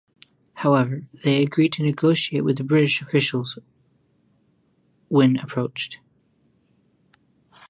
[0.55, 3.59] However, they agreed to negotiate with the British officials
[5.09, 5.99] when approached.